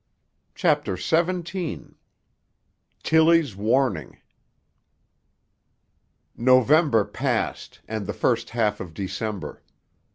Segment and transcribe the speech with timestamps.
[0.55, 4.17] CHAPTER XVII—TILLY'S WARNING
[6.35, 9.61] November passed, and the first half of December.